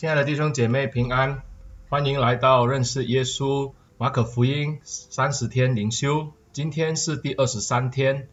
[0.00, 1.42] 亲爱的弟兄姐妹平安，
[1.90, 8.26] 欢迎来到认识耶稣马可福音三十天灵修，今天是第二十三天。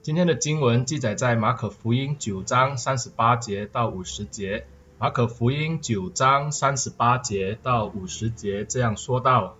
[0.00, 4.64] 今天的经文记载在马可福音九章三十八节到五十节。
[4.98, 9.56] 马可福音九章三十八节到五十节这样说道：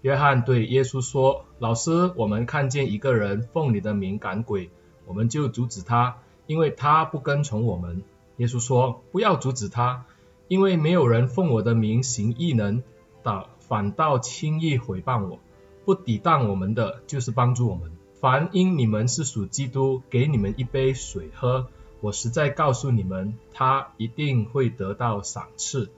[0.00, 4.68] 约翰对耶稣说：“老师，我们看见一个人奉你的名赶鬼，
[5.06, 6.16] 我们就阻止他，
[6.48, 8.02] 因为他不跟从我们。”
[8.38, 10.04] 耶稣说：“不要阻止他。”
[10.48, 12.82] 因为没有人奉我的名行异能，
[13.22, 15.38] 倒反倒轻易毁谤我，
[15.84, 17.92] 不抵挡我们的，就是帮助我们。
[18.20, 21.68] 凡因你们是属基督，给你们一杯水喝，
[22.00, 25.90] 我实在告诉你们，他一定会得到赏赐。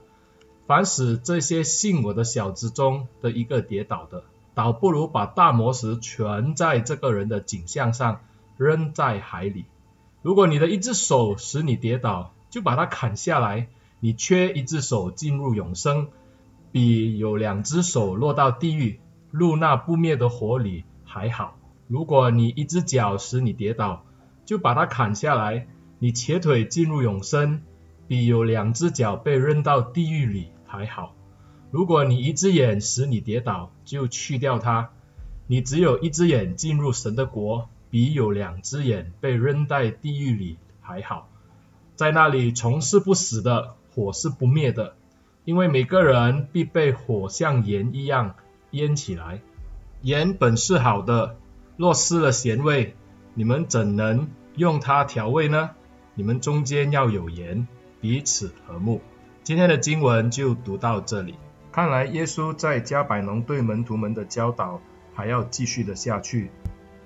[0.67, 8.21] 凡使这些信我的小子中的一个跌倒的，倒不如把大磨石全在这个人的颈项上，
[8.57, 9.65] 扔在海里。
[10.21, 13.67] 如果你的一只手使你跌倒，就把它砍下来。
[14.03, 16.07] 你缺一只手进入永生，
[16.71, 18.99] 比有两只手落到地狱，
[19.29, 21.55] 入那不灭的火里还好。
[21.87, 24.03] 如果你一只脚使你跌倒，
[24.43, 25.67] 就把它砍下来。
[25.99, 27.61] 你瘸腿进入永生，
[28.07, 31.13] 比有两只脚被扔到地狱里还好。
[31.69, 34.89] 如果你一只眼使你跌倒，就去掉它。
[35.45, 41.29] 你只有一只眼进入神的国，比有两只眼被扔在地狱里还好。
[41.95, 43.75] 在那里从是不死的。
[43.93, 44.95] 火是不灭的，
[45.43, 48.35] 因为每个人必被火像盐一样
[48.71, 49.41] 腌起来。
[50.01, 51.35] 盐本是好的，
[51.77, 52.95] 若失了咸味，
[53.33, 55.71] 你们怎能用它调味呢？
[56.15, 57.67] 你们中间要有盐，
[57.99, 59.01] 彼此和睦。
[59.43, 61.35] 今天的经文就读到这里。
[61.71, 64.81] 看来耶稣在迦百农对门徒们的教导
[65.13, 66.51] 还要继续的下去。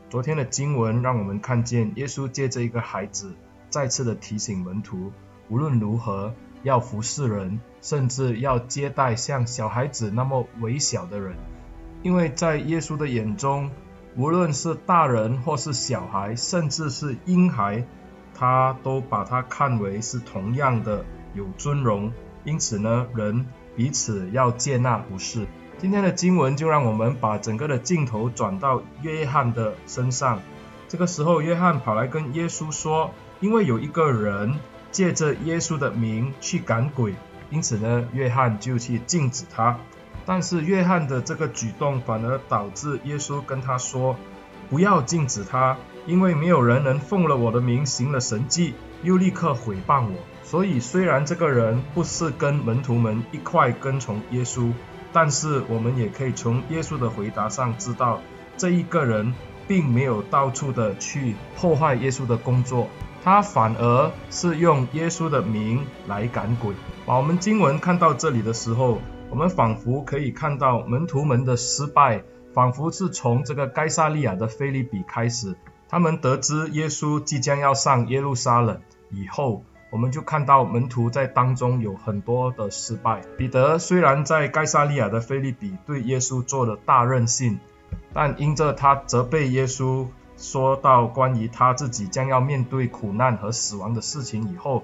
[0.09, 3.33] 昨天的经文让我们看见耶稣借着一个孩子，
[3.70, 5.11] 再次的提醒门徒，
[5.49, 6.33] 无论如何。
[6.66, 11.35] 要服侍人，甚至要接待像小孩子那么微小的人，
[12.02, 13.69] 因为在耶稣的眼中，
[14.16, 17.86] 无论是大人或是小孩，甚至是婴孩，
[18.33, 21.05] 他都把他看为是同样的
[21.36, 22.11] 有尊荣。
[22.45, 23.45] 因此呢，人
[23.76, 25.45] 彼此要接纳服侍。
[25.77, 30.39] 今天的经文就让我们把整个的镜头转到约翰的身上。
[30.87, 34.55] 这个时候，约翰跑来跟耶稣说：“因为有一个人。”
[34.95, 37.14] 借着耶稣的名去赶鬼，
[37.50, 39.78] 因此呢，约翰就去禁止他。
[40.26, 44.16] 但是约翰的这个举动反而导致耶稣跟他说
[44.72, 45.76] ：“不要禁止他，
[46.06, 48.73] 因为没有人能奉了我的名行了神迹，
[49.04, 50.14] 又立刻毁谤我。
[50.44, 54.72] 所以虽然这个人不是跟门徒们一块跟从耶稣，
[55.12, 58.22] 但是我们也可以从耶稣的回答上知道，
[58.56, 59.33] 这一个人
[59.67, 62.88] 并没有到处的去破坏耶稣的工作。”
[63.25, 66.75] 他反而是用耶稣的名来赶鬼。
[67.08, 68.99] 把我们经文看到这里的时候，
[69.31, 72.21] 我们仿佛可以看到门徒们的失败，
[72.53, 75.55] 仿佛是从这个该撒利亚的腓利比开始。
[75.89, 83.21] 他们得知耶稣即将要上耶路撒冷以后，我们就看到门徒在当中有很多的失败。
[83.39, 87.58] 彼得虽然在该撒利亚的腓利比对耶稣做了大任性，
[88.14, 90.05] 但因着他责备耶稣。
[90.37, 94.83] 说到关于他自己将要面对苦难和死亡的事情以后，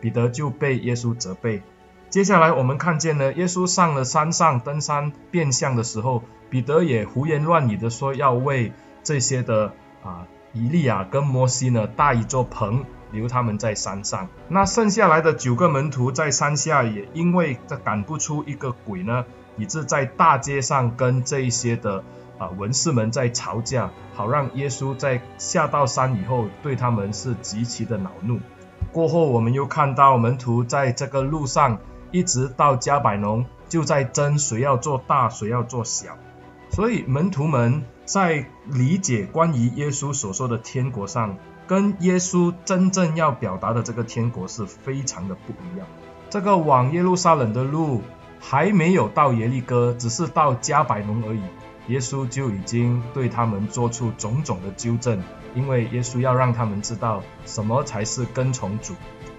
[0.00, 1.62] 彼得就被耶稣责备。
[2.08, 9.72] 接下来我们看见呢，耶稣上了山上登山变相的时候，彼得也胡言乱语的说要为这些的
[10.04, 14.28] 啊以利亚跟摩西呢搭一座棚，留他们在山上。
[14.48, 19.24] 那剩下来的九个门徒在山下也因为这赶不出一个鬼呢，
[19.56, 22.04] 以致在大街上跟这一些的。
[22.42, 28.40] 啊，文士们在吵架，好让耶稣在下到山以后，对他们是极其的恼怒。
[28.90, 31.78] 过后，我们又看到门徒在这个路上，
[32.10, 36.18] 一直到迦百农，就在争谁要做大，谁要做小。
[36.70, 41.36] 所以门徒们在理解关于耶稣所说的天国上，
[41.68, 45.86] 跟耶稣真正要表达的这个天国是非常的不一样。
[46.28, 48.02] 这个往耶路撒冷的路
[48.40, 51.40] 还没有到耶利哥，只是到迦百农而已。
[51.92, 55.22] 耶稣就已经对他们做出种种的纠正，
[55.54, 58.94] 因为耶稣要让他们知道什么才是跟从主。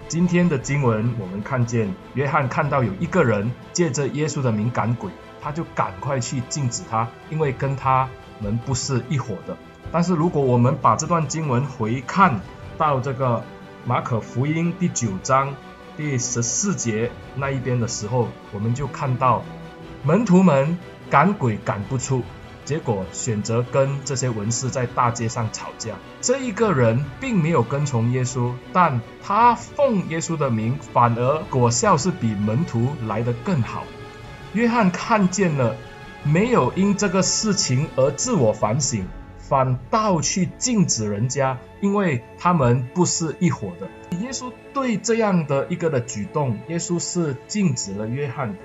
[0.06, 5.10] 今天的经文我们看见约翰看到有一个人借着耶稣的名赶鬼，
[5.42, 8.08] 他就赶快去禁止他，因为跟他
[8.38, 9.56] 们不是一伙的。
[9.90, 12.40] 但是如果我们把这段经文回看
[12.78, 13.42] 到这个
[13.84, 15.56] 马可福音第九章
[15.96, 19.42] 第十四节那一边的时候，我们就看到
[20.04, 20.78] 门徒们。
[21.10, 22.22] 赶鬼赶不出，
[22.64, 25.94] 结果选择跟这些文士在大街上吵架。
[26.20, 33.84] 这一个人并没有跟从耶稣，但他奉耶稣的名，反而果效是比门徒来得更好。
[34.54, 35.76] 约翰看见了，
[36.22, 39.04] 没有因这个事情而自我反省，
[39.36, 43.88] 反倒去禁止人家，因为他们不是一伙的。
[44.18, 48.56] 耶稣对这样的一个的举动，耶稣是禁止了约翰，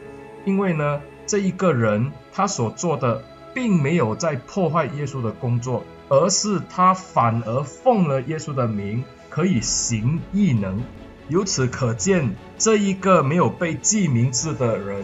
[0.46, 3.24] 因为呢，这一个人他所做的。
[3.54, 10.84] 并没有在破坏耶稣的工作，而是他反而奉了耶稣的名，可以行异能。
[11.28, 15.04] 由此可见，这一个没有被记名字的人，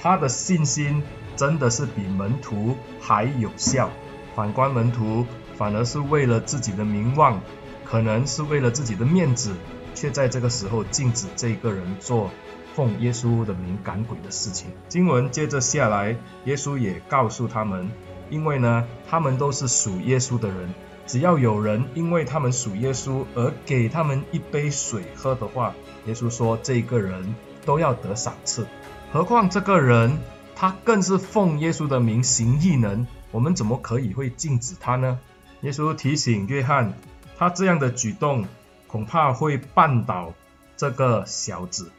[0.00, 1.02] 他的信心
[1.36, 3.90] 真的是比门徒还有效。
[4.34, 7.40] 反观门徒，反而是为了自己的名望，
[7.84, 9.54] 可能是为了自己的面子，
[9.94, 12.30] 却在这个时候禁止这个人做。
[12.76, 16.14] 奉耶稣的名赶鬼的事情，经文接着下来，
[16.44, 17.90] 耶稣也告诉他们，
[18.28, 20.74] 因为呢，他们都是属耶稣的人，
[21.06, 25.74] 只要有人因为他们属耶稣而给他们一杯水喝的话，
[26.04, 27.34] 耶稣说这个人
[27.64, 28.66] 都要得赏赐。
[29.10, 30.18] 何况这个人
[30.54, 35.18] 他更是奉耶稣的名行异能，我们怎么可以会禁止他呢？
[35.62, 36.92] 耶稣提醒约翰，
[37.38, 38.44] 他这样的举动
[38.86, 40.34] 恐怕会绊倒
[40.76, 41.90] 这个小子。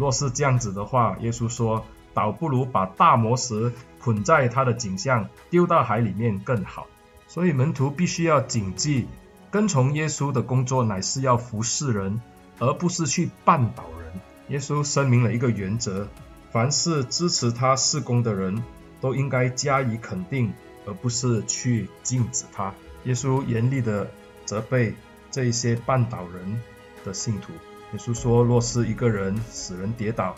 [0.00, 3.70] 若是这样子的话，耶稣说，倒不如把大魔石
[4.02, 6.86] 捆在他的颈项，丢到海里面更好。
[7.28, 9.06] 所以门徒必须要谨记，
[9.50, 12.18] 跟从耶稣的工作乃是要服侍人，
[12.58, 14.20] 而不是去绊倒人。
[14.48, 16.08] 耶稣声明了一个原则：
[16.50, 18.64] 凡是支持他事工的人，
[19.02, 20.54] 都应该加以肯定，
[20.86, 22.72] 而不是去禁止他。
[23.04, 24.08] 耶稣严厉地
[24.46, 24.94] 责备
[25.30, 26.58] 这一些绊倒人
[27.04, 27.52] 的信徒。
[27.92, 30.34] 耶稣说：“若是一个人使人跌倒，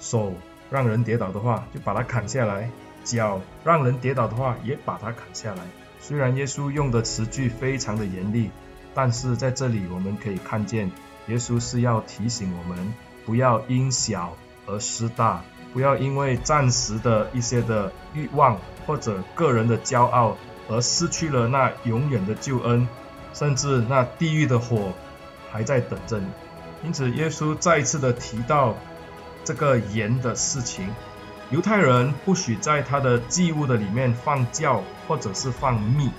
[0.00, 0.32] 手
[0.70, 2.68] 让人跌倒的话，就把他砍下来；
[3.04, 5.62] 脚让人跌倒的话，也把他砍下来。”
[6.00, 8.50] 虽然耶稣用的词句非常的严厉，
[8.94, 10.90] 但是在这里我们可以看见，
[11.28, 12.94] 耶稣是要提醒我们，
[13.24, 14.34] 不要因小
[14.66, 20.36] 而失大，不要因为暂时的一些的欲望或者个人的骄傲
[20.68, 22.88] 而失去了那永远的救恩，
[23.32, 24.92] 甚至那地狱的火
[25.52, 26.26] 还在等着你。
[26.82, 28.74] 因此，耶稣再一次的提到
[29.44, 30.88] 这个盐的事情。
[31.50, 36.10] 犹太人不许在他的祭物的里面放酵或者是放蜜，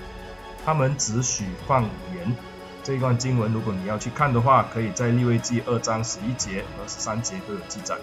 [0.64, 1.82] 他们只许放
[2.14, 2.36] 盐。
[2.84, 7.96] 这一段经文，如果你要去看的话，可以在利未记二章十一节和十三节都有记载。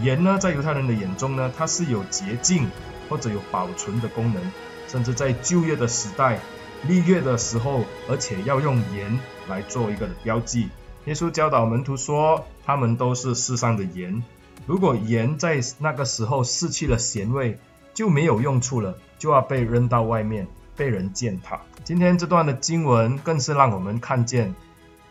[0.00, 2.70] 盐呢，在犹太人的眼中呢，它是有洁净
[3.08, 4.40] 或者有保存的功能，
[4.88, 6.38] 甚至在旧约的时代，
[6.86, 9.18] 立约的时候，而且要用盐
[9.48, 10.68] 来做一个标记。
[11.06, 14.22] 耶稣教导门徒说：“他们都是世上的盐。
[14.66, 17.58] 如果盐在那个时候失去了咸味，
[17.94, 24.54] 就没有用处了，就要被扔到外面，被人践踏。”今天这段的经文更是让我们看见，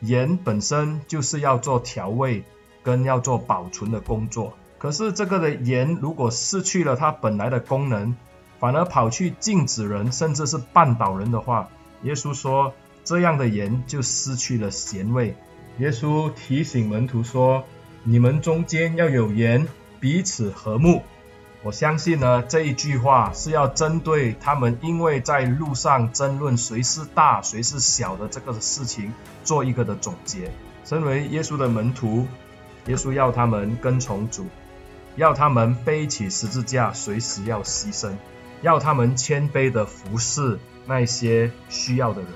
[0.02, 2.44] 盐本身就是要做调味
[2.84, 4.54] 跟要做保存的工作。
[4.78, 8.16] 可是这个的盐如果失去了它本来的功能，
[8.60, 11.70] 反而跑去禁止人，甚至是绊倒人的话，
[12.04, 15.36] 耶稣说这样的盐就失去了咸味。
[15.80, 17.64] 耶稣提醒门徒说
[18.04, 19.66] ：“你们中间要有盐，
[20.02, 21.04] 彼此和睦。”
[21.64, 29.14] 我相信呢，这一句话是要针对他们因为在路上争论谁是大谁是小的这个事情
[29.46, 30.52] 做一个的总结。
[30.84, 32.28] 身为耶稣的门徒，
[32.88, 34.48] 耶稣要他们跟从主，
[35.16, 38.12] 要他们背起十字架，随时要牺牲，
[38.62, 42.32] 要他们谦卑的服侍那些需要的人。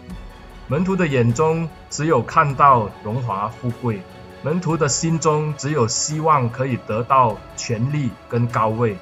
[0.73, 4.01] 门徒的眼中只有看到荣华富贵，
[4.41, 8.97] 门徒的心中只有希望可以得到权力跟高位，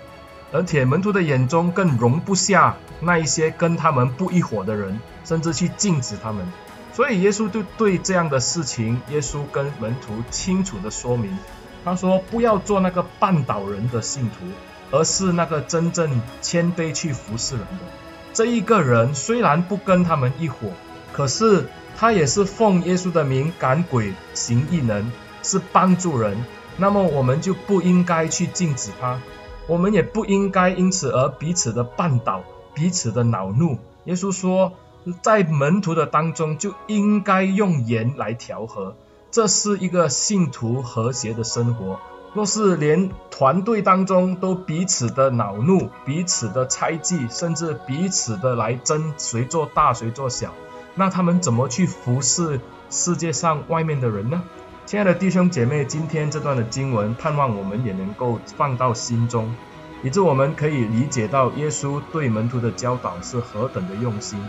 [0.51, 6.45] 而且门徒的眼中更容不下那一些跟他们不一伙的人，甚至去禁止他们。
[6.91, 11.37] 所以耶稣就对这样的事情，耶稣跟门徒清楚地说明，
[11.85, 14.45] 他说不要做那个绊倒人的信徒，
[14.91, 17.85] 而是那个真正谦卑去服侍人的。
[18.33, 20.67] 这一个人虽然不跟他们一伙。
[21.13, 25.11] 可是他也是奉耶稣的名赶鬼行异能，
[25.43, 26.43] 是帮助人。
[26.77, 29.19] 那么我们就不应该去禁止他，
[29.67, 33.77] 我们也不应该因此而彼此的绊倒，彼此的恼怒。
[34.05, 34.73] 耶稣说，
[35.21, 38.95] 在门徒的当中就应该用盐来调和，
[39.29, 41.99] 这是一个信徒和谐的生活。
[42.33, 50.53] 若是连团队当中都彼此的恼怒，彼此的猜忌，甚至彼此的来争谁做大谁做小。
[50.95, 54.41] 那他们怎么去服侍世界上外面的人呢？
[54.85, 59.55] 亲爱的弟兄姐妹，今天这段的经文，盼望我们也能够放到心中。
[60.03, 64.43] 以致我们可以理解到耶稣对门徒的教导是何等的用心。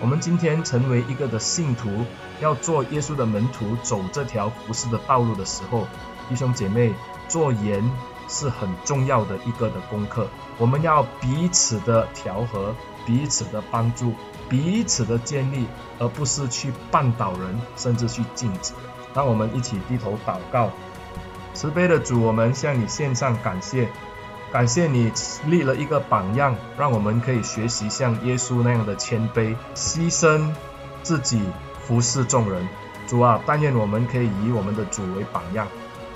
[0.00, 2.04] 我们今天成为一个的信徒，
[2.40, 5.88] 要做耶稣的门徒，走这条服侍的道路的时候，
[6.28, 6.92] 弟兄姐妹，
[7.26, 7.90] 做盐
[8.28, 10.28] 是很重要的一个的功课。
[10.58, 12.74] 我们要彼此的调和，
[13.06, 14.12] 彼此的帮助，
[14.48, 15.66] 彼此的建立，
[15.98, 18.72] 而不是去绊倒人，甚至去禁止。
[19.14, 20.70] 让我们一起低头祷告，
[21.54, 23.88] 慈悲的主，我们向你献上感谢。
[24.50, 25.12] 感谢你
[25.46, 30.54] 立了一个榜样，让我们可以学习像耶稣那样的谦卑，牺牲
[31.02, 31.42] 自己
[31.82, 32.66] 服侍众人。
[33.06, 35.66] 主啊，但愿我们可以以我们的主为榜样，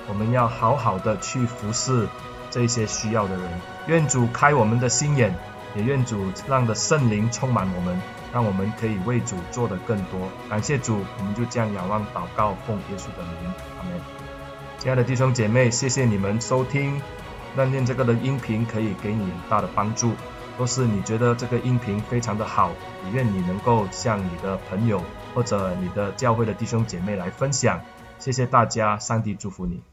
[0.09, 2.09] 我们要好好的去服侍
[2.51, 3.61] 这些需要的人。
[3.87, 5.35] 愿主开我们的心眼，
[5.75, 8.01] 也愿主让的圣灵充满我们，
[8.33, 10.29] 让我们可以为主做的更多。
[10.49, 14.01] 感谢主，我们就这样仰望祷告，奉耶稣的名，阿门。
[14.79, 17.01] 亲爱的弟兄姐妹，谢谢你们收听。
[17.55, 20.13] 但愿这个的音频可以给你很大的帮助。
[20.59, 22.71] 若是你觉得这个音频非常的好，
[23.05, 25.03] 也愿你能够向你的朋友
[25.35, 27.81] 或者你的教会的弟兄姐妹来分享。
[28.19, 29.92] 谢谢大家，上帝祝福你。